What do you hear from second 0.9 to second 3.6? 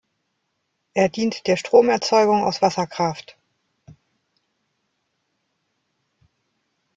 Er dient der Stromerzeugung aus Wasserkraft.